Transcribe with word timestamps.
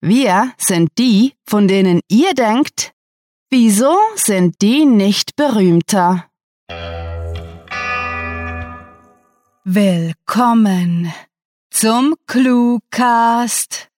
Wir 0.00 0.52
sind 0.58 0.90
die, 0.96 1.34
von 1.44 1.66
denen 1.66 2.00
ihr 2.06 2.32
denkt, 2.32 2.92
wieso 3.50 3.96
sind 4.14 4.62
die 4.62 4.86
nicht 4.86 5.34
berühmter? 5.34 6.26
Willkommen 9.64 11.12
zum 11.70 12.14
Cluecast. 12.28 13.88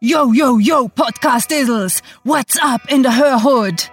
Yo, 0.00 0.32
yo, 0.32 0.58
yo, 0.58 0.88
Podcast 0.88 1.52
Dizzles, 1.52 2.02
what's 2.24 2.58
up 2.60 2.80
in 2.90 3.04
the 3.04 3.10
Hörhood? 3.10 3.88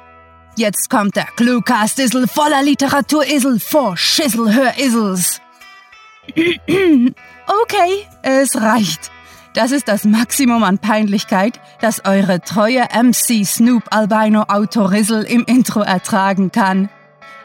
Jetzt 0.56 0.90
kommt 0.90 1.16
der 1.16 1.28
Cluecast 1.36 2.00
Dizzle 2.00 2.28
voller 2.28 2.64
Literatur-Isel 2.64 3.60
vor 3.60 3.96
Schissel-Hör-Isels. 3.96 5.43
Okay, 6.36 8.08
es 8.22 8.60
reicht. 8.60 9.12
Das 9.54 9.72
ist 9.72 9.88
das 9.88 10.04
Maximum 10.04 10.64
an 10.64 10.80
Peinlichkeit, 10.80 11.60
das 11.80 12.06
eure 12.06 12.42
treue 12.42 12.88
MC 12.92 13.46
Snoop 13.46 13.84
Albino 13.92 14.44
Autorissel 14.48 15.24
im 15.24 15.44
Intro 15.46 15.82
ertragen 15.82 16.52
kann. 16.52 16.90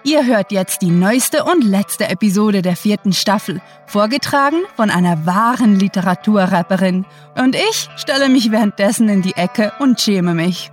Ihr 0.04 0.24
hört 0.24 0.52
jetzt 0.52 0.80
die 0.80 0.90
neueste 0.90 1.44
und 1.44 1.62
letzte 1.62 2.08
Episode 2.08 2.62
der 2.62 2.77
vierten 2.77 3.12
Staffel, 3.12 3.60
vorgetragen 3.86 4.62
von 4.74 4.88
einer 4.88 5.27
wahren 5.27 5.78
Literaturrapperin. 5.78 7.05
Und 7.36 7.55
ich 7.55 7.91
stelle 7.96 8.30
mich 8.30 8.50
währenddessen 8.50 9.10
in 9.10 9.20
die 9.20 9.36
Ecke 9.36 9.72
und 9.80 10.00
schäme 10.00 10.32
mich. 10.32 10.70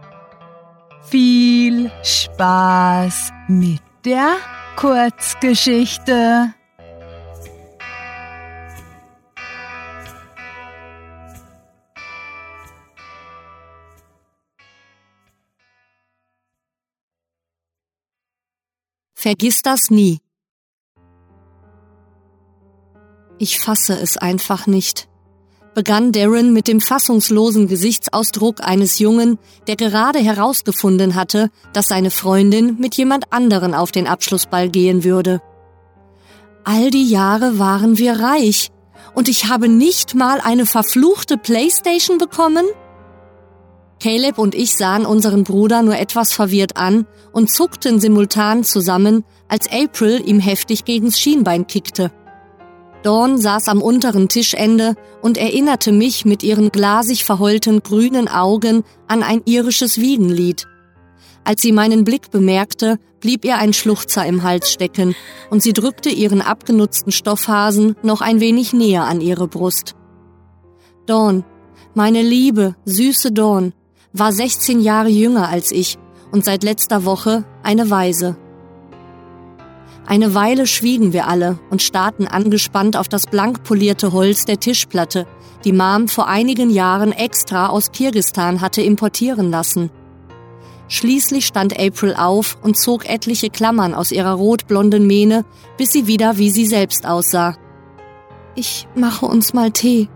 Viel 1.10 1.92
Spaß 2.02 3.34
mit 3.50 3.82
der 4.06 4.38
Kurzgeschichte. 4.78 6.54
Vergiss 19.26 19.64
das 19.64 19.90
nie. 19.90 20.20
Ich 23.40 23.60
fasse 23.60 24.00
es 24.00 24.18
einfach 24.18 24.68
nicht, 24.68 25.08
begann 25.74 26.12
Darren 26.12 26.54
mit 26.54 26.68
dem 26.68 26.80
fassungslosen 26.80 27.68
Gesichtsausdruck 27.68 28.62
eines 28.62 29.00
Jungen, 29.00 29.40
der 29.66 29.78
gerade 29.78 30.20
herausgefunden 30.20 31.16
hatte, 31.16 31.50
dass 31.74 31.88
seine 31.88 32.12
Freundin 32.12 32.78
mit 32.78 32.98
jemand 32.98 33.34
anderen 33.34 33.74
auf 33.74 33.92
den 33.92 34.06
Abschlussball 34.06 34.70
gehen 34.70 35.04
würde. 35.04 35.42
All 36.64 36.92
die 36.92 37.10
Jahre 37.10 37.58
waren 37.58 37.98
wir 37.98 38.20
reich, 38.20 38.70
und 39.16 39.28
ich 39.28 39.48
habe 39.48 39.70
nicht 39.70 40.14
mal 40.14 40.40
eine 40.40 40.68
verfluchte 40.68 41.38
Playstation 41.40 42.20
bekommen? 42.20 42.68
Caleb 44.06 44.38
und 44.38 44.54
ich 44.54 44.78
sahen 44.78 45.04
unseren 45.04 45.44
Bruder 45.44 45.82
nur 45.82 45.98
etwas 45.98 46.32
verwirrt 46.32 46.78
an 46.78 47.08
und 47.32 47.52
zuckten 47.52 48.00
simultan 48.00 48.64
zusammen, 48.64 49.24
als 49.48 49.68
April 49.72 50.22
ihm 50.24 50.40
heftig 50.40 50.86
gegens 50.86 51.20
Schienbein 51.20 51.66
kickte. 51.66 52.12
Dawn 53.02 53.40
saß 53.40 53.68
am 53.68 53.82
unteren 53.82 54.30
Tischende 54.30 54.94
und 55.24 55.40
erinnerte 55.40 55.92
mich 55.92 56.24
mit 56.24 56.44
ihren 56.44 56.70
glasig 56.70 57.26
verheulten 57.26 57.82
grünen 57.82 58.28
Augen 58.28 58.84
an 59.08 59.24
ein 59.24 59.42
irisches 59.46 60.00
Wiegenlied. 60.00 60.68
Als 61.44 61.64
sie 61.64 61.72
meinen 61.72 62.04
Blick 62.04 62.30
bemerkte, 62.30 63.00
blieb 63.22 63.44
ihr 63.44 63.58
ein 63.58 63.74
Schluchzer 63.74 64.24
im 64.24 64.44
Hals 64.44 64.72
stecken 64.72 65.16
und 65.50 65.64
sie 65.64 65.74
drückte 65.74 66.10
ihren 66.10 66.44
abgenutzten 66.44 67.12
Stoffhasen 67.12 67.96
noch 68.04 68.22
ein 68.22 68.40
wenig 68.40 68.72
näher 68.72 69.06
an 69.06 69.20
ihre 69.20 69.48
Brust. 69.48 69.96
Dawn, 71.08 71.44
meine 71.96 72.22
liebe, 72.22 72.76
süße 72.86 73.32
Dawn, 73.32 73.74
war 74.18 74.32
16 74.32 74.80
Jahre 74.80 75.10
jünger 75.10 75.50
als 75.50 75.72
ich 75.72 75.98
und 76.32 76.46
seit 76.46 76.64
letzter 76.64 77.04
Woche 77.04 77.44
eine 77.64 77.90
Waise. 77.90 78.38
Eine 80.08 80.34
Weile 80.34 80.68
schwiegen 80.68 81.12
wir 81.12 81.28
alle 81.28 81.60
und 81.70 81.82
starrten 81.82 82.26
angespannt 82.28 82.96
auf 82.96 83.10
das 83.10 83.28
blank 83.28 83.64
polierte 83.64 84.14
Holz 84.14 84.46
der 84.46 84.60
Tischplatte, 84.60 85.28
die 85.66 85.74
Mom 85.74 86.08
vor 86.08 86.28
einigen 86.28 86.70
Jahren 86.70 87.12
extra 87.12 87.68
aus 87.68 87.92
Kirgistan 87.92 88.62
hatte 88.62 88.82
importieren 88.82 89.52
lassen. 89.52 89.90
Schließlich 90.88 91.46
stand 91.46 91.78
April 91.78 92.16
auf 92.16 92.58
und 92.62 92.78
zog 92.78 93.10
etliche 93.10 93.50
Klammern 93.50 93.94
aus 93.94 94.12
ihrer 94.12 94.34
rotblonden 94.34 95.06
Mähne, 95.06 95.44
bis 95.78 95.92
sie 95.92 96.08
wieder 96.08 96.38
wie 96.38 96.52
sie 96.52 96.68
selbst 96.68 97.06
aussah. 97.06 97.58
Ich 98.54 98.88
mache 98.96 99.26
uns 99.26 99.54
mal 99.54 99.72
Tee, 99.72 100.08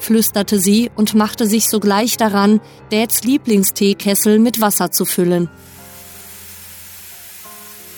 flüsterte 0.00 0.58
sie 0.58 0.90
und 0.96 1.14
machte 1.14 1.46
sich 1.46 1.68
sogleich 1.68 2.16
daran, 2.16 2.60
Dads 2.90 3.22
Lieblingsteekessel 3.22 4.38
mit 4.38 4.60
Wasser 4.60 4.90
zu 4.90 5.04
füllen. 5.04 5.48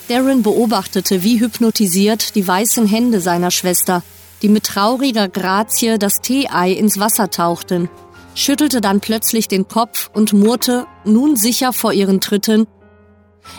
Darren 0.08 0.42
beobachtete 0.42 1.22
wie 1.22 1.40
hypnotisiert 1.40 2.34
die 2.34 2.46
weißen 2.46 2.86
Hände 2.86 3.20
seiner 3.20 3.50
Schwester, 3.50 4.02
die 4.42 4.48
mit 4.48 4.64
trauriger 4.64 5.28
Grazie 5.28 5.98
das 5.98 6.14
Teeei 6.20 6.72
ins 6.72 6.98
Wasser 6.98 7.30
tauchten, 7.30 7.88
schüttelte 8.34 8.80
dann 8.80 9.00
plötzlich 9.00 9.48
den 9.48 9.68
Kopf 9.68 10.10
und 10.12 10.32
murrte, 10.32 10.86
nun 11.04 11.36
sicher 11.36 11.72
vor 11.72 11.92
ihren 11.92 12.20
Tritten, 12.20 12.66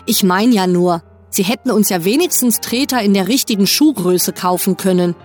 ich 0.05 0.23
mein 0.23 0.51
ja 0.51 0.67
nur, 0.67 1.03
sie 1.29 1.43
hätten 1.43 1.71
uns 1.71 1.89
ja 1.89 2.05
wenigstens 2.05 2.59
Treter 2.59 3.01
in 3.01 3.13
der 3.13 3.27
richtigen 3.27 3.67
Schuhgröße 3.67 4.33
kaufen 4.33 4.77
können. 4.77 5.15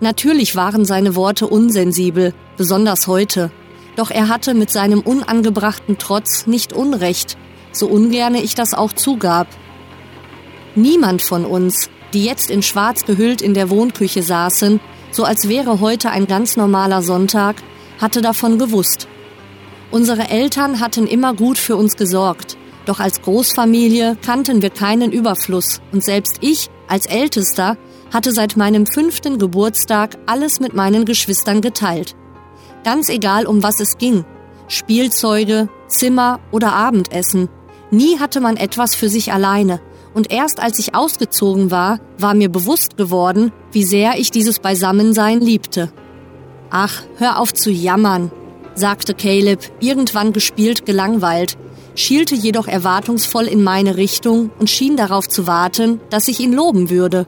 Natürlich 0.00 0.56
waren 0.56 0.84
seine 0.84 1.14
Worte 1.14 1.46
unsensibel, 1.46 2.34
besonders 2.56 3.06
heute. 3.06 3.50
Doch 3.96 4.10
er 4.10 4.28
hatte 4.28 4.54
mit 4.54 4.70
seinem 4.70 5.00
unangebrachten 5.00 5.98
Trotz 5.98 6.46
nicht 6.46 6.72
Unrecht, 6.72 7.36
so 7.72 7.86
ungerne 7.86 8.42
ich 8.42 8.54
das 8.54 8.74
auch 8.74 8.92
zugab. 8.92 9.46
Niemand 10.74 11.22
von 11.22 11.44
uns, 11.44 11.90
die 12.12 12.24
jetzt 12.24 12.50
in 12.50 12.62
Schwarz 12.62 13.04
gehüllt 13.04 13.40
in 13.40 13.54
der 13.54 13.70
Wohnküche 13.70 14.22
saßen, 14.22 14.80
so 15.12 15.24
als 15.24 15.48
wäre 15.48 15.80
heute 15.80 16.10
ein 16.10 16.26
ganz 16.26 16.56
normaler 16.56 17.02
Sonntag, 17.02 17.56
hatte 18.00 18.20
davon 18.20 18.58
gewusst. 18.58 19.06
Unsere 19.92 20.28
Eltern 20.28 20.80
hatten 20.80 21.06
immer 21.06 21.34
gut 21.34 21.56
für 21.56 21.76
uns 21.76 21.96
gesorgt, 21.96 22.56
doch 22.84 22.98
als 22.98 23.22
Großfamilie 23.22 24.16
kannten 24.24 24.60
wir 24.60 24.70
keinen 24.70 25.12
Überfluss 25.12 25.80
und 25.92 26.04
selbst 26.04 26.38
ich, 26.40 26.68
als 26.88 27.06
Ältester, 27.06 27.76
hatte 28.12 28.32
seit 28.32 28.56
meinem 28.56 28.86
fünften 28.86 29.38
Geburtstag 29.38 30.16
alles 30.26 30.60
mit 30.60 30.74
meinen 30.74 31.04
Geschwistern 31.04 31.60
geteilt. 31.60 32.14
Ganz 32.84 33.08
egal, 33.08 33.46
um 33.46 33.62
was 33.62 33.80
es 33.80 33.96
ging. 33.98 34.24
Spielzeuge, 34.68 35.68
Zimmer 35.88 36.40
oder 36.50 36.72
Abendessen. 36.72 37.48
Nie 37.90 38.18
hatte 38.18 38.40
man 38.40 38.56
etwas 38.56 38.94
für 38.94 39.08
sich 39.08 39.32
alleine. 39.32 39.80
Und 40.14 40.30
erst 40.30 40.60
als 40.60 40.78
ich 40.78 40.94
ausgezogen 40.94 41.70
war, 41.70 41.98
war 42.18 42.34
mir 42.34 42.48
bewusst 42.48 42.96
geworden, 42.96 43.52
wie 43.72 43.84
sehr 43.84 44.18
ich 44.18 44.30
dieses 44.30 44.60
Beisammensein 44.60 45.40
liebte. 45.40 45.92
Ach, 46.70 47.02
hör 47.18 47.40
auf 47.40 47.52
zu 47.52 47.70
jammern, 47.70 48.30
sagte 48.74 49.14
Caleb, 49.14 49.60
irgendwann 49.80 50.32
gespielt 50.32 50.86
gelangweilt, 50.86 51.56
schielte 51.94 52.34
jedoch 52.34 52.66
erwartungsvoll 52.66 53.44
in 53.44 53.62
meine 53.62 53.96
Richtung 53.96 54.50
und 54.58 54.70
schien 54.70 54.96
darauf 54.96 55.28
zu 55.28 55.46
warten, 55.46 56.00
dass 56.10 56.28
ich 56.28 56.40
ihn 56.40 56.52
loben 56.52 56.90
würde. 56.90 57.26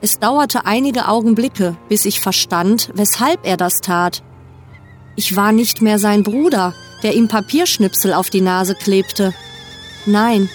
Es 0.00 0.20
dauerte 0.20 0.64
einige 0.64 1.08
Augenblicke, 1.08 1.76
bis 1.88 2.04
ich 2.04 2.20
verstand, 2.20 2.90
weshalb 2.94 3.44
er 3.44 3.56
das 3.56 3.80
tat. 3.80 4.22
Ich 5.16 5.34
war 5.34 5.50
nicht 5.50 5.82
mehr 5.82 5.98
sein 5.98 6.22
Bruder, 6.22 6.74
der 7.02 7.14
ihm 7.16 7.26
Papierschnipsel 7.26 8.12
auf 8.12 8.30
die 8.30 8.40
Nase 8.40 8.76
klebte. 8.76 9.34
Nein, 10.06 10.48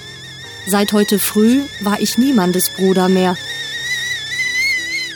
seit 0.68 0.94
heute 0.94 1.20
früh 1.20 1.62
war 1.82 2.00
ich 2.00 2.18
niemandes 2.18 2.70
Bruder 2.70 3.10
mehr. 3.10 3.36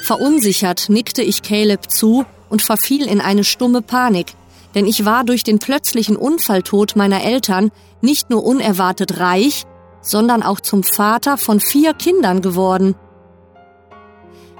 Verunsichert 0.04 0.90
nickte 0.90 1.22
ich 1.22 1.42
Caleb 1.42 1.90
zu 1.90 2.26
und 2.50 2.62
verfiel 2.62 3.08
in 3.08 3.22
eine 3.22 3.46
stumme 3.46 3.82
Panik, 3.82 4.34
denn 4.76 4.86
ich 4.86 5.06
war 5.06 5.24
durch 5.24 5.46
den 5.46 5.60
plötzlichen 5.60 6.18
Unfalltod 6.18 6.98
meiner 6.98 7.24
Eltern 7.24 7.72
nicht 8.02 8.30
nur 8.30 8.44
unerwartet 8.44 9.20
reich, 9.20 9.66
sondern 10.02 10.44
auch 10.44 10.60
zum 10.60 10.84
Vater 10.84 11.38
von 11.38 11.62
vier 11.62 11.94
Kindern 11.94 12.42
geworden. 12.42 12.96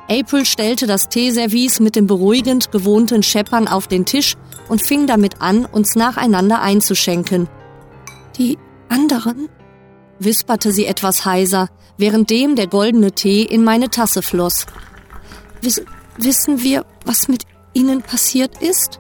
April 0.10 0.46
stellte 0.46 0.88
das 0.88 1.10
Teeservice 1.10 1.80
mit 1.82 1.96
dem 1.96 2.08
beruhigend 2.08 2.72
gewohnten 2.72 3.24
Scheppern 3.24 3.68
auf 3.68 3.88
den 3.88 4.06
Tisch 4.06 4.36
und 4.70 4.86
fing 4.86 5.06
damit 5.06 5.42
an, 5.42 5.66
uns 5.66 5.96
nacheinander 5.96 6.62
einzuschenken. 6.62 7.48
Die 8.38 8.58
anderen? 8.90 9.50
wisperte 10.20 10.72
sie 10.72 10.86
etwas 10.86 11.26
heiser, 11.26 11.70
währenddem 11.98 12.56
der 12.56 12.68
goldene 12.68 13.12
Tee 13.12 13.44
in 13.44 13.64
meine 13.64 13.90
Tasse 13.90 14.22
floss. 14.22 14.66
Wiss 15.62 15.84
wissen 16.18 16.64
wir, 16.64 16.86
was 17.06 17.28
mit 17.28 17.44
ihnen 17.74 18.02
passiert 18.02 18.62
ist? 18.62 19.00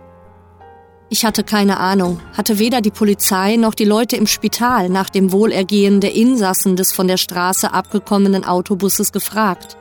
Ich 1.09 1.25
hatte 1.25 1.43
keine 1.43 1.79
Ahnung, 1.79 2.19
hatte 2.33 2.59
weder 2.59 2.81
die 2.81 2.91
Polizei 2.91 3.55
noch 3.55 3.73
die 3.73 3.85
Leute 3.85 4.17
im 4.17 4.27
Spital 4.27 4.89
nach 4.89 5.09
dem 5.09 5.31
Wohlergehen 5.31 6.01
der 6.01 6.13
Insassen 6.13 6.75
des 6.75 6.91
von 6.91 7.07
der 7.07 7.17
Straße 7.17 7.73
abgekommenen 7.73 8.43
Autobusses 8.43 9.11
gefragt. 9.11 9.77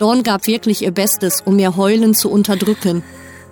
Dawn 0.00 0.22
gab 0.22 0.46
wirklich 0.46 0.80
ihr 0.80 0.92
Bestes, 0.92 1.42
um 1.44 1.58
ihr 1.58 1.76
Heulen 1.76 2.14
zu 2.14 2.30
unterdrücken. 2.30 3.04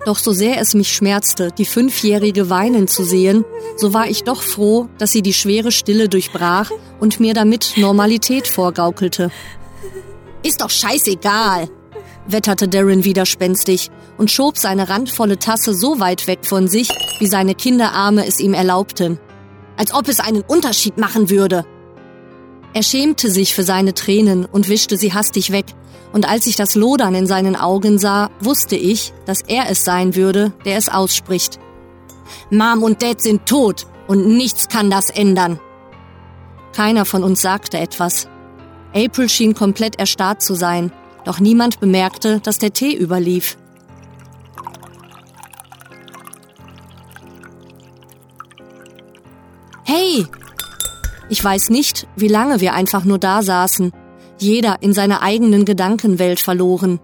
Doch 0.05 0.17
so 0.17 0.31
sehr 0.31 0.59
es 0.59 0.73
mich 0.73 0.91
schmerzte, 0.91 1.51
die 1.55 1.65
Fünfjährige 1.65 2.49
weinen 2.49 2.87
zu 2.87 3.03
sehen, 3.03 3.45
so 3.77 3.93
war 3.93 4.09
ich 4.09 4.23
doch 4.23 4.41
froh, 4.41 4.89
dass 4.97 5.11
sie 5.11 5.21
die 5.21 5.33
schwere 5.33 5.71
Stille 5.71 6.09
durchbrach 6.09 6.71
und 6.99 7.19
mir 7.19 7.35
damit 7.35 7.73
Normalität 7.77 8.47
vorgaukelte. 8.47 9.29
Ist 10.41 10.61
doch 10.61 10.71
scheißegal, 10.71 11.69
wetterte 12.25 12.67
Darren 12.67 13.03
widerspenstig 13.03 13.91
und 14.17 14.31
schob 14.31 14.57
seine 14.57 14.89
randvolle 14.89 15.37
Tasse 15.37 15.75
so 15.75 15.99
weit 15.99 16.25
weg 16.25 16.39
von 16.43 16.67
sich, 16.67 16.89
wie 17.19 17.27
seine 17.27 17.53
Kinderarme 17.53 18.25
es 18.25 18.39
ihm 18.39 18.55
erlaubten. 18.55 19.19
Als 19.77 19.93
ob 19.93 20.07
es 20.07 20.19
einen 20.19 20.41
Unterschied 20.41 20.97
machen 20.97 21.29
würde. 21.29 21.63
Er 22.73 22.83
schämte 22.83 23.31
sich 23.31 23.55
für 23.55 23.63
seine 23.63 23.93
Tränen 23.93 24.45
und 24.45 24.69
wischte 24.69 24.97
sie 24.97 25.13
hastig 25.13 25.51
weg, 25.51 25.65
und 26.11 26.27
als 26.27 26.47
ich 26.47 26.55
das 26.55 26.75
Lodern 26.75 27.15
in 27.15 27.27
seinen 27.27 27.55
Augen 27.55 27.99
sah, 27.99 28.29
wusste 28.39 28.75
ich, 28.75 29.13
dass 29.25 29.41
er 29.41 29.69
es 29.69 29.83
sein 29.83 30.15
würde, 30.15 30.53
der 30.65 30.77
es 30.77 30.89
ausspricht. 30.89 31.59
Mom 32.49 32.83
und 32.83 33.01
Dad 33.01 33.21
sind 33.21 33.45
tot 33.45 33.85
und 34.07 34.27
nichts 34.27 34.69
kann 34.69 34.89
das 34.89 35.09
ändern. 35.09 35.59
Keiner 36.73 37.05
von 37.05 37.23
uns 37.23 37.41
sagte 37.41 37.77
etwas. 37.77 38.27
April 38.93 39.29
schien 39.29 39.53
komplett 39.53 39.99
erstarrt 39.99 40.41
zu 40.41 40.55
sein, 40.55 40.91
doch 41.25 41.39
niemand 41.39 41.79
bemerkte, 41.79 42.39
dass 42.39 42.57
der 42.57 42.73
Tee 42.73 42.95
überlief. 42.95 43.57
Hey! 49.83 50.25
Ich 51.29 51.43
weiß 51.43 51.69
nicht, 51.69 52.07
wie 52.15 52.27
lange 52.27 52.59
wir 52.59 52.73
einfach 52.73 53.05
nur 53.05 53.19
da 53.19 53.43
saßen, 53.43 53.91
jeder 54.39 54.81
in 54.81 54.93
seiner 54.93 55.21
eigenen 55.21 55.63
Gedankenwelt 55.63 56.39
verloren. 56.39 56.99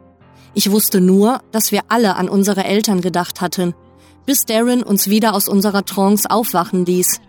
Ich 0.56 0.72
wusste 0.72 1.00
nur, 1.00 1.42
dass 1.52 1.72
wir 1.72 1.82
alle 1.90 2.16
an 2.16 2.28
unsere 2.28 2.64
Eltern 2.64 3.02
gedacht 3.02 3.42
hatten, 3.42 3.76
bis 4.26 4.46
Darren 4.46 4.82
uns 4.82 5.10
wieder 5.10 5.36
aus 5.36 5.48
unserer 5.48 5.86
Trance 5.86 6.30
aufwachen 6.30 6.86
ließ. 6.86 7.20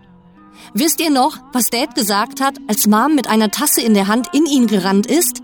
Wisst 0.73 0.99
ihr 0.99 1.11
noch, 1.11 1.37
was 1.53 1.69
Dad 1.69 1.93
gesagt 1.93 2.41
hat, 2.41 2.55
als 2.67 2.87
Mom 2.87 3.13
mit 3.13 3.27
einer 3.27 3.51
Tasse 3.51 3.81
in 3.81 3.93
der 3.93 4.07
Hand 4.07 4.29
in 4.33 4.45
ihn 4.45 4.65
gerannt 4.65 5.05
ist? 5.05 5.41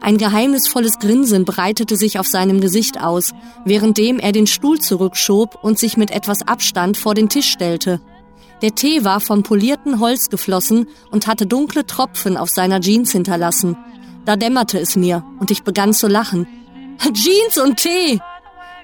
Ein 0.00 0.18
geheimnisvolles 0.18 0.98
Grinsen 0.98 1.44
breitete 1.44 1.96
sich 1.96 2.18
auf 2.18 2.26
seinem 2.26 2.60
Gesicht 2.60 3.00
aus, 3.00 3.32
währenddem 3.64 4.18
er 4.18 4.32
den 4.32 4.46
Stuhl 4.46 4.78
zurückschob 4.78 5.58
und 5.62 5.78
sich 5.78 5.96
mit 5.96 6.10
etwas 6.10 6.46
Abstand 6.46 6.96
vor 6.96 7.14
den 7.14 7.28
Tisch 7.28 7.50
stellte. 7.50 8.00
Der 8.62 8.74
Tee 8.74 9.04
war 9.04 9.20
vom 9.20 9.42
polierten 9.42 10.00
Holz 10.00 10.30
geflossen 10.30 10.88
und 11.10 11.26
hatte 11.26 11.46
dunkle 11.46 11.86
Tropfen 11.86 12.36
auf 12.36 12.48
seiner 12.48 12.80
Jeans 12.80 13.12
hinterlassen. 13.12 13.76
Da 14.24 14.36
dämmerte 14.36 14.78
es 14.78 14.96
mir 14.96 15.24
und 15.38 15.50
ich 15.50 15.62
begann 15.62 15.92
zu 15.92 16.08
lachen. 16.08 16.46
Jeans 17.12 17.58
und 17.58 17.76
Tee! 17.76 18.20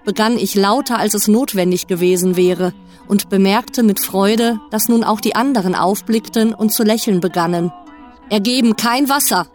begann 0.04 0.36
ich 0.36 0.54
lauter, 0.54 0.98
als 0.98 1.14
es 1.14 1.28
notwendig 1.28 1.86
gewesen 1.86 2.36
wäre, 2.36 2.72
und 3.08 3.28
bemerkte 3.28 3.82
mit 3.82 4.00
Freude, 4.00 4.58
dass 4.70 4.88
nun 4.88 5.04
auch 5.04 5.20
die 5.20 5.34
anderen 5.34 5.74
aufblickten 5.74 6.54
und 6.54 6.72
zu 6.72 6.82
lächeln 6.82 7.20
begannen. 7.20 7.72
Ergeben 8.30 8.76
kein 8.76 9.08
Wasser, 9.08 9.46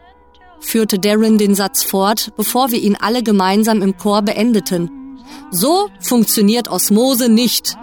führte 0.60 1.00
Darren 1.00 1.38
den 1.38 1.56
Satz 1.56 1.84
fort, 1.84 2.34
bevor 2.38 2.72
wir 2.72 2.80
ihn 2.80 2.96
alle 2.96 3.24
gemeinsam 3.24 3.81
im 3.81 3.98
Chor 3.98 4.22
beendeten. 4.22 5.18
So 5.52 5.90
funktioniert 6.00 6.68
Osmose 6.69 7.30
nicht. 7.30 7.78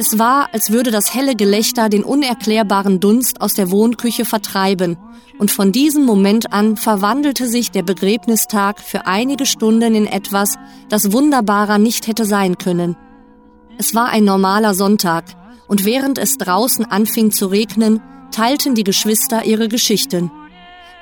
Es 0.00 0.18
war, 0.18 0.48
als 0.54 0.70
würde 0.72 0.90
das 0.90 1.12
helle 1.14 1.36
Gelächter 1.36 1.90
den 1.90 2.04
unerklärbaren 2.04 3.00
Dunst 3.00 3.42
aus 3.42 3.52
der 3.52 3.70
Wohnküche 3.70 4.24
vertreiben, 4.24 4.96
und 5.38 5.50
von 5.50 5.72
diesem 5.72 6.06
Moment 6.06 6.54
an 6.54 6.78
verwandelte 6.78 7.46
sich 7.46 7.70
der 7.70 7.82
Begräbnistag 7.82 8.80
für 8.80 9.06
einige 9.06 9.44
Stunden 9.44 9.94
in 9.94 10.06
etwas, 10.06 10.54
das 10.88 11.12
wunderbarer 11.12 11.76
nicht 11.76 12.06
hätte 12.06 12.24
sein 12.24 12.56
können. 12.56 12.96
Es 13.76 13.94
war 13.94 14.08
ein 14.08 14.24
normaler 14.24 14.72
Sonntag, 14.72 15.24
und 15.68 15.84
während 15.84 16.16
es 16.16 16.38
draußen 16.38 16.86
anfing 16.86 17.30
zu 17.30 17.48
regnen, 17.48 18.00
teilten 18.30 18.74
die 18.74 18.84
Geschwister 18.84 19.44
ihre 19.44 19.68
Geschichten. 19.68 20.32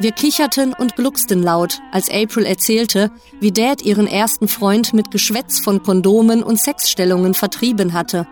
Wir 0.01 0.11
kicherten 0.11 0.73
und 0.73 0.97
glucksten 0.97 1.41
laut, 1.41 1.79
als 1.93 2.11
April 2.11 2.47
erzählte, 2.47 3.13
wie 3.39 3.53
Dad 3.53 3.81
ihren 3.81 4.09
ersten 4.09 4.49
Freund 4.49 4.93
mit 4.93 5.13
Geschwätz 5.13 5.61
von 5.61 5.85
Kondomen 5.85 6.43
und 6.43 6.59
Sexstellungen 6.59 7.35
vertrieben 7.35 7.93
hatte 7.93 8.27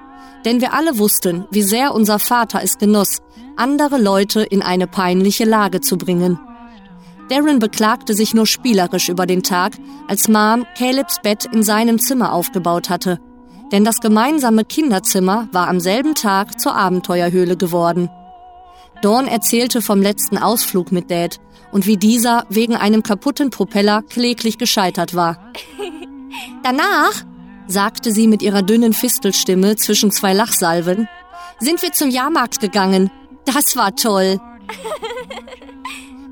denn 0.45 0.61
wir 0.61 0.73
alle 0.73 0.99
wussten, 0.99 1.45
wie 1.51 1.63
sehr 1.63 1.95
unser 1.95 2.19
Vater 2.19 2.61
es 2.63 2.79
genoss, 2.79 3.19
andere 3.57 3.99
Leute 3.99 4.43
in 4.43 4.63
eine 4.63 4.87
peinliche 4.87 5.45
Lage 5.45 5.81
zu 5.81 5.99
bringen. 5.99 6.39
Darren 7.29 7.59
beklagte 7.59 8.15
sich 8.15 8.35
nur 8.35 8.47
spielerisch 8.47 9.09
über 9.09 9.27
den 9.27 9.43
Tag, 9.43 9.73
als 10.07 10.29
Mom 10.29 10.65
Calebs 10.79 11.21
Bett 11.23 11.47
in 11.53 11.63
seinem 11.63 11.99
Zimmer 11.99 12.33
aufgebaut 12.33 12.89
hatte. 12.89 13.19
Denn 13.73 13.85
das 13.85 14.01
gemeinsame 14.01 14.65
Kinderzimmer 14.65 15.49
war 15.51 15.69
am 15.69 15.81
selben 15.81 16.15
Tag 16.15 16.61
zur 16.61 16.77
Abenteuerhöhle 16.77 17.57
geworden. 17.57 18.09
Dawn 19.03 19.27
erzählte 19.27 19.83
vom 19.83 20.01
letzten 20.01 20.39
Ausflug 20.39 20.93
mit 20.93 21.11
Dad 21.11 21.41
und 21.73 21.87
wie 21.87 21.97
dieser 21.97 22.45
wegen 22.49 22.77
einem 22.77 23.03
kaputten 23.03 23.51
Propeller 23.51 24.03
kläglich 24.03 24.57
gescheitert 24.57 25.15
war. 25.15 25.53
Danach 26.63 27.25
sagte 27.67 28.13
sie 28.13 28.27
mit 28.27 28.43
ihrer 28.43 28.63
dünnen 28.63 28.93
Fistelstimme 28.93 29.77
zwischen 29.77 30.11
zwei 30.11 30.33
Lachsalven, 30.33 31.09
sind 31.59 31.83
wir 31.83 31.93
zum 31.93 32.11
Jahrmarkt 32.11 32.61
gegangen. 32.61 33.11
Das 33.45 33.77
war 33.77 33.95
toll. 33.97 34.41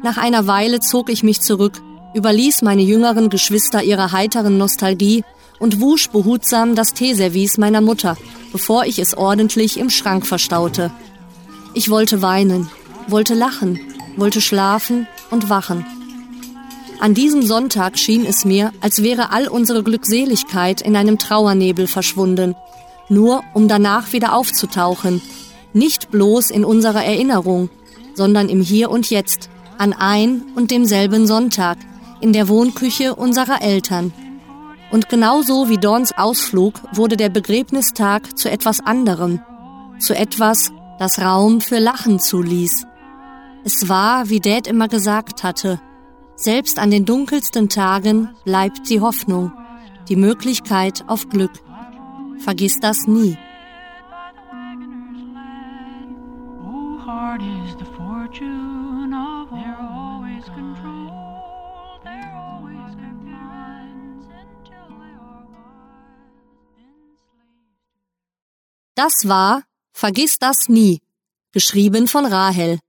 Nach 0.03 0.19
einer 0.19 0.47
Weile 0.47 0.81
zog 0.81 1.09
ich 1.09 1.23
mich 1.23 1.41
zurück, 1.41 1.81
überließ 2.15 2.63
meine 2.63 2.83
jüngeren 2.83 3.31
Geschwister 3.31 3.83
ihrer 3.83 4.13
heiteren 4.13 4.59
Nostalgie 4.59 5.25
und 5.59 5.81
wusch 5.81 6.11
behutsam 6.11 6.75
das 6.75 6.93
Teeservice 6.93 7.59
meiner 7.59 7.81
Mutter, 7.81 8.17
bevor 8.53 8.85
ich 8.85 8.99
es 8.99 9.17
ordentlich 9.17 9.79
im 9.79 9.91
Schrank 9.91 10.27
verstaute. 10.27 10.91
Ich 11.73 11.91
wollte 11.91 12.23
weinen, 12.23 12.71
wollte 13.09 13.35
lachen, 13.35 13.81
wollte 14.17 14.41
schlafen 14.41 15.07
und 15.31 15.49
wachen. 15.49 15.87
An 17.05 17.13
diesem 17.13 17.43
Sonntag 17.43 17.99
schien 17.99 18.25
es 18.25 18.47
mir, 18.47 18.73
als 18.81 19.03
wäre 19.03 19.31
all 19.31 19.47
unsere 19.47 19.83
Glückseligkeit 19.83 20.81
in 20.81 20.97
einem 20.97 21.19
Trauernebel 21.19 21.87
verschwunden, 21.87 22.57
nur 23.11 23.43
um 23.53 23.69
danach 23.69 24.15
wieder 24.15 24.33
aufzutauchen, 24.33 25.21
nicht 25.75 26.11
bloß 26.11 26.49
in 26.49 26.65
unserer 26.65 27.05
Erinnerung, 27.05 27.69
sondern 28.15 28.49
im 28.49 28.63
Hier 28.63 28.91
und 28.91 29.11
Jetzt, 29.11 29.51
an 29.77 29.93
ein 29.93 30.45
und 30.55 30.71
demselben 30.71 31.27
Sonntag, 31.27 31.77
in 32.23 32.33
der 32.33 32.49
Wohnküche 32.49 33.15
unserer 33.15 33.61
Eltern. 33.61 34.15
Und 34.91 35.11
genauso 35.11 35.69
wie 35.69 35.77
Dorns 35.77 36.17
Ausflug 36.17 36.81
wurde 36.95 37.19
der 37.19 37.29
Begräbnistag 37.29 38.39
zu 38.39 38.51
etwas 38.51 38.81
anderem, 38.81 39.41
zu 39.99 40.17
etwas, 40.17 40.73
das 40.99 41.19
Raum 41.19 41.61
für 41.61 41.81
Lachen 41.81 42.19
zuließ. 42.19 42.87
Es 43.63 43.91
war, 43.91 44.31
wie 44.31 44.41
Dad 44.41 44.67
immer 44.67 44.89
gesagt 44.89 45.43
hatte, 45.43 45.83
selbst 46.37 46.79
an 46.79 46.91
den 46.91 47.05
dunkelsten 47.05 47.69
Tagen 47.69 48.35
bleibt 48.45 48.89
die 48.91 49.01
Hoffnung, 49.01 49.53
die 50.09 50.17
Möglichkeit 50.17 51.05
auf 51.09 51.29
Glück. 51.29 51.53
Vergiss 52.39 52.81
das 52.81 53.07
nie. 53.07 53.37
Das 68.97 69.29
war 69.29 69.63
Vergiss 69.97 70.41
das 70.41 70.69
nie, 70.69 71.01
geschrieben 71.53 72.09
von 72.09 72.27
Rahel. 72.27 72.81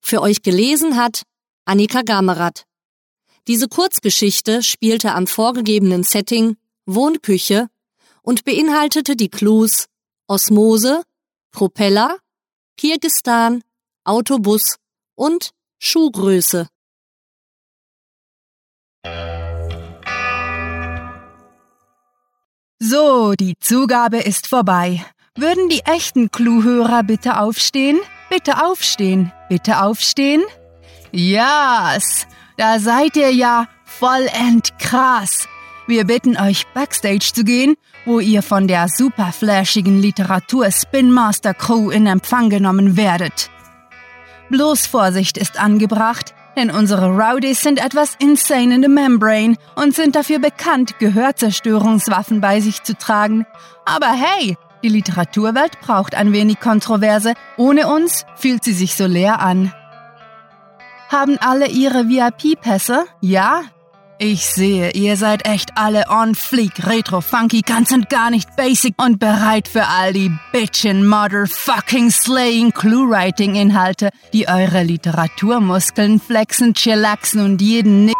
Für 0.00 0.22
euch 0.22 0.42
gelesen 0.42 0.96
hat 0.96 1.24
Annika 1.64 2.02
Gamerath. 2.02 2.64
Diese 3.46 3.68
Kurzgeschichte 3.68 4.62
spielte 4.62 5.12
am 5.12 5.26
vorgegebenen 5.26 6.02
Setting 6.02 6.56
Wohnküche 6.86 7.68
und 8.22 8.44
beinhaltete 8.44 9.16
die 9.16 9.28
Clues 9.28 9.86
Osmose, 10.26 11.02
Propeller, 11.50 12.16
Kirgistan, 12.78 13.62
Autobus 14.04 14.76
und 15.14 15.50
Schuhgröße. 15.78 16.68
So, 22.78 23.34
die 23.34 23.54
Zugabe 23.60 24.18
ist 24.18 24.46
vorbei. 24.46 25.04
Würden 25.36 25.68
die 25.68 25.80
echten 25.80 26.30
Clue-Hörer 26.30 27.02
bitte 27.02 27.38
aufstehen? 27.38 27.98
Bitte 28.30 28.64
aufstehen. 28.64 29.32
Bitte 29.48 29.82
aufstehen? 29.82 30.42
Yes! 31.12 32.26
Da 32.56 32.78
seid 32.78 33.16
ihr 33.16 33.32
ja 33.32 33.66
vollend 33.84 34.78
krass. 34.78 35.48
Wir 35.86 36.04
bitten 36.04 36.36
euch, 36.38 36.66
backstage 36.72 37.32
zu 37.34 37.44
gehen, 37.44 37.74
wo 38.06 38.20
ihr 38.20 38.42
von 38.42 38.68
der 38.68 38.86
super 38.88 39.32
flashigen 39.32 40.00
Literatur 40.00 40.70
Spin 40.70 41.10
Master 41.10 41.52
Crew 41.52 41.90
in 41.90 42.06
Empfang 42.06 42.50
genommen 42.50 42.96
werdet. 42.96 43.50
Bloß 44.50 44.86
Vorsicht 44.86 45.36
ist 45.36 45.58
angebracht, 45.58 46.34
denn 46.56 46.70
unsere 46.70 47.08
Rowdies 47.08 47.60
sind 47.60 47.84
etwas 47.84 48.14
insane 48.18 48.76
in 48.76 48.82
the 48.82 48.88
membrane 48.88 49.56
und 49.74 49.94
sind 49.94 50.14
dafür 50.14 50.38
bekannt, 50.38 50.98
Gehörzerstörungswaffen 51.00 52.40
bei 52.40 52.60
sich 52.60 52.82
zu 52.82 52.96
tragen. 52.96 53.46
Aber 53.84 54.12
hey, 54.12 54.56
die 54.84 54.88
Literaturwelt 54.88 55.80
braucht 55.80 56.14
ein 56.14 56.32
wenig 56.32 56.60
Kontroverse. 56.60 57.34
Ohne 57.56 57.88
uns 57.88 58.24
fühlt 58.36 58.62
sie 58.62 58.74
sich 58.74 58.94
so 58.94 59.06
leer 59.06 59.40
an. 59.40 59.72
Haben 61.14 61.38
alle 61.38 61.68
ihre 61.68 62.08
VIP-Pässe? 62.08 63.04
Ja, 63.20 63.62
ich 64.18 64.46
sehe, 64.46 64.90
ihr 64.94 65.16
seid 65.16 65.46
echt 65.46 65.70
alle 65.76 66.06
on 66.08 66.34
fleek, 66.34 66.88
retro, 66.88 67.20
funky, 67.20 67.60
ganz 67.60 67.92
und 67.92 68.10
gar 68.10 68.30
nicht 68.30 68.56
basic 68.56 69.00
und 69.00 69.20
bereit 69.20 69.68
für 69.68 69.86
all 69.86 70.12
die 70.12 70.32
bitchin' 70.50 71.06
motherfucking 71.06 72.10
slaying 72.10 72.72
Clue-Writing 72.72 73.54
Inhalte, 73.54 74.10
die 74.32 74.48
eure 74.48 74.82
Literaturmuskeln 74.82 76.18
flexen, 76.18 76.74
chillaxen 76.74 77.44
und 77.44 77.62
jeden 77.62 78.06
Nick. 78.06 78.16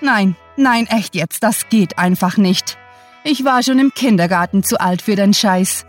Nein, 0.00 0.36
nein, 0.56 0.86
echt 0.86 1.16
jetzt, 1.16 1.42
das 1.42 1.68
geht 1.68 1.98
einfach 1.98 2.36
nicht. 2.36 2.78
Ich 3.24 3.44
war 3.44 3.64
schon 3.64 3.80
im 3.80 3.92
Kindergarten 3.92 4.62
zu 4.62 4.80
alt 4.80 5.02
für 5.02 5.16
den 5.16 5.34
Scheiß. 5.34 5.84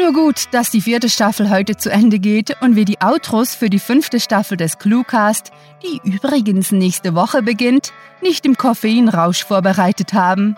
Nur 0.00 0.14
gut, 0.14 0.44
dass 0.52 0.70
die 0.70 0.80
vierte 0.80 1.10
Staffel 1.10 1.50
heute 1.50 1.76
zu 1.76 1.92
Ende 1.92 2.18
geht 2.18 2.56
und 2.62 2.74
wir 2.74 2.86
die 2.86 3.02
Outros 3.02 3.54
für 3.54 3.68
die 3.68 3.78
fünfte 3.78 4.18
Staffel 4.18 4.56
des 4.56 4.78
Cluecast, 4.78 5.52
die 5.82 6.00
übrigens 6.08 6.72
nächste 6.72 7.14
Woche 7.14 7.42
beginnt, 7.42 7.92
nicht 8.22 8.46
im 8.46 8.56
Koffeinrausch 8.56 9.44
vorbereitet 9.44 10.14
haben. 10.14 10.56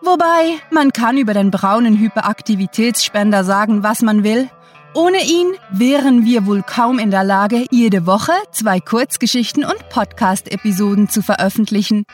Wobei, 0.00 0.54
man 0.70 0.90
kann 0.94 1.18
über 1.18 1.34
den 1.34 1.50
braunen 1.50 1.98
Hyperaktivitätsspender 1.98 3.44
sagen, 3.44 3.82
was 3.82 4.00
man 4.00 4.24
will. 4.24 4.48
Ohne 4.94 5.22
ihn 5.22 5.52
wären 5.70 6.24
wir 6.24 6.46
wohl 6.46 6.62
kaum 6.62 6.98
in 6.98 7.10
der 7.10 7.24
Lage, 7.24 7.66
jede 7.70 8.06
Woche 8.06 8.32
zwei 8.52 8.80
Kurzgeschichten 8.80 9.66
und 9.66 9.90
Podcast-Episoden 9.90 11.10
zu 11.10 11.20
veröffentlichen. 11.20 12.06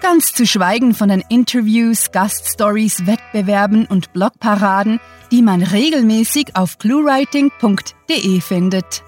Ganz 0.00 0.32
zu 0.32 0.46
schweigen 0.46 0.94
von 0.94 1.10
den 1.10 1.22
Interviews, 1.28 2.10
Gaststories, 2.10 3.06
Wettbewerben 3.06 3.84
und 3.84 4.14
Blogparaden, 4.14 4.98
die 5.30 5.42
man 5.42 5.62
regelmäßig 5.62 6.56
auf 6.56 6.78
cluewriting.de 6.78 8.40
findet. 8.40 9.02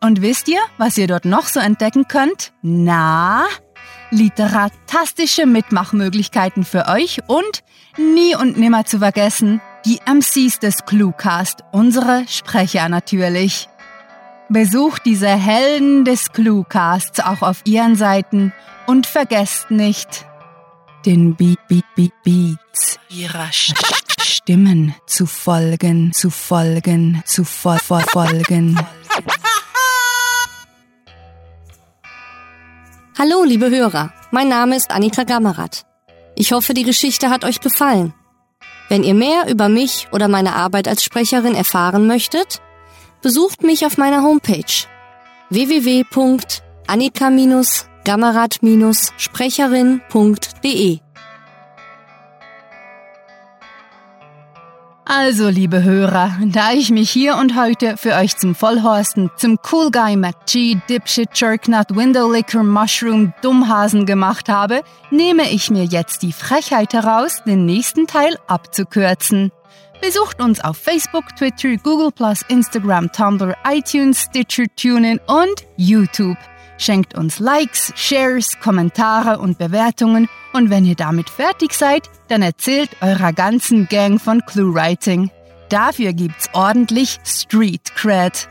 Und 0.00 0.22
wisst 0.22 0.48
ihr, 0.48 0.60
was 0.78 0.98
ihr 0.98 1.06
dort 1.06 1.24
noch 1.24 1.46
so 1.46 1.60
entdecken 1.60 2.06
könnt? 2.08 2.52
Na, 2.62 3.44
literatastische 4.10 5.46
Mitmachmöglichkeiten 5.46 6.64
für 6.64 6.86
euch 6.88 7.20
und 7.26 7.62
nie 7.96 8.36
und 8.36 8.56
nimmer 8.58 8.84
zu 8.84 8.98
vergessen, 8.98 9.60
die 9.84 10.00
MCs 10.04 10.58
des 10.58 10.84
Cluecast, 10.84 11.64
unsere 11.72 12.24
Sprecher 12.28 12.88
natürlich. 12.88 13.68
Besucht 14.48 15.02
diese 15.04 15.28
Helden 15.28 16.04
des 16.04 16.32
Cluecasts 16.32 17.20
auch 17.20 17.42
auf 17.42 17.62
ihren 17.64 17.96
Seiten 17.96 18.52
und 18.86 19.06
vergesst 19.06 19.70
nicht, 19.70 20.26
den 21.06 21.34
Beat, 21.36 21.58
Beat, 21.68 21.84
Beat, 21.94 22.12
Beats 22.24 22.98
ihrer 23.08 23.48
Stimmen 23.52 24.94
zu 25.06 25.26
folgen, 25.26 26.12
zu 26.12 26.30
folgen, 26.30 27.22
zu 27.24 27.44
fol 27.44 27.78
fol 27.78 28.00
folgen. 28.00 28.76
Hallo, 33.16 33.44
liebe 33.44 33.70
Hörer. 33.70 34.12
Mein 34.32 34.48
Name 34.48 34.74
ist 34.76 34.90
Annika 34.90 35.22
Gammerath. 35.22 35.86
Ich 36.34 36.50
hoffe, 36.52 36.74
die 36.74 36.82
Geschichte 36.82 37.30
hat 37.30 37.44
euch 37.44 37.60
gefallen. 37.60 38.12
Wenn 38.88 39.04
ihr 39.04 39.14
mehr 39.14 39.48
über 39.48 39.68
mich 39.68 40.08
oder 40.10 40.26
meine 40.28 40.54
Arbeit 40.54 40.88
als 40.88 41.04
Sprecherin 41.04 41.54
erfahren 41.54 42.08
möchtet, 42.08 42.60
besucht 43.22 43.62
mich 43.62 43.86
auf 43.86 43.96
meiner 43.96 44.22
Homepage 44.22 44.64
www.annika- 45.50 47.30
gammerat-sprecherin.de. 48.06 50.98
Also, 55.08 55.48
liebe 55.48 55.82
Hörer, 55.82 56.36
da 56.46 56.72
ich 56.72 56.90
mich 56.90 57.10
hier 57.10 57.36
und 57.36 57.56
heute 57.56 57.96
für 57.96 58.14
euch 58.14 58.36
zum 58.36 58.54
Vollhorsten, 58.54 59.30
zum 59.36 59.58
Cool 59.70 59.90
Guy 59.90 60.16
McG, 60.16 60.76
Dipshit, 60.88 61.30
Jerknut, 61.34 61.94
Windowlicker, 61.94 62.62
Mushroom, 62.62 63.32
Dummhasen 63.42 64.06
gemacht 64.06 64.48
habe, 64.48 64.82
nehme 65.10 65.50
ich 65.50 65.70
mir 65.70 65.84
jetzt 65.84 66.22
die 66.22 66.32
Frechheit 66.32 66.92
heraus, 66.92 67.42
den 67.44 67.66
nächsten 67.66 68.06
Teil 68.06 68.38
abzukürzen. 68.46 69.50
Besucht 70.00 70.40
uns 70.40 70.60
auf 70.60 70.76
Facebook, 70.76 71.34
Twitter, 71.36 71.76
Google+, 71.76 72.12
Instagram, 72.48 73.10
Tumblr, 73.10 73.56
iTunes, 73.68 74.22
Stitcher, 74.22 74.64
TuneIn 74.76 75.20
und 75.26 75.64
YouTube. 75.76 76.36
Schenkt 76.78 77.16
uns 77.16 77.38
Likes, 77.38 77.92
Shares, 77.96 78.60
Kommentare 78.60 79.38
und 79.38 79.58
Bewertungen 79.58 80.28
und 80.52 80.70
wenn 80.70 80.84
ihr 80.84 80.94
damit 80.94 81.30
fertig 81.30 81.72
seid, 81.72 82.10
dann 82.28 82.42
erzählt 82.42 82.90
eurer 83.00 83.32
ganzen 83.32 83.88
Gang 83.88 84.20
von 84.20 84.42
ClueWriting. 84.44 85.30
Dafür 85.68 86.12
gibt's 86.12 86.48
ordentlich 86.52 87.18
Street 87.24 87.94
Cred. 87.94 88.48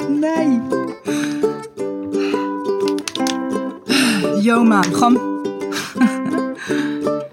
Nein. 0.07 0.61
Yo, 4.39 4.63
Mann, 4.63 4.93
komm. 4.93 5.17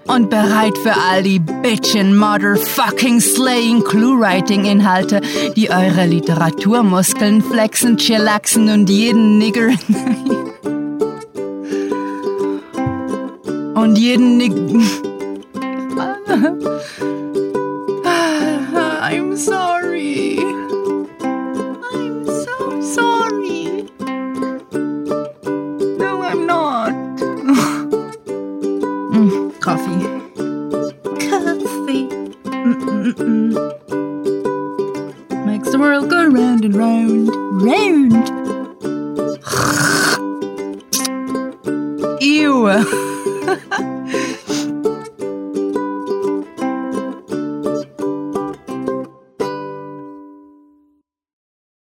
und 0.06 0.30
bereit 0.30 0.78
für 0.78 0.94
all 0.96 1.22
die 1.22 1.38
bitchin' 1.38 2.16
motherfucking 2.16 3.20
slaying 3.20 3.84
Clue-Writing-Inhalte, 3.84 5.20
die 5.54 5.68
eure 5.68 6.06
Literaturmuskeln 6.06 7.42
flexen, 7.42 7.98
chillaxen 7.98 8.70
und 8.70 8.88
jeden 8.88 9.36
Nigger 9.36 9.68
jeden... 13.98 14.40